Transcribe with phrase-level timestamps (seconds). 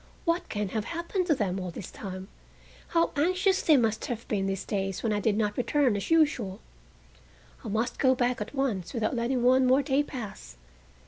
[0.25, 2.27] What can have happened to them all this time?
[2.87, 6.59] How anxious they must have been these days when I did not return as usual.
[7.63, 10.57] I must go back at once without letting one more day pass."